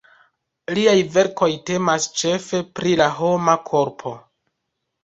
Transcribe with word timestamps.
Liaj 0.77 0.95
verkoj 1.17 1.51
temas 1.71 2.09
ĉefe 2.23 2.65
pri 2.81 2.99
la 3.05 3.13
homa 3.21 3.57
korpo. 3.71 4.17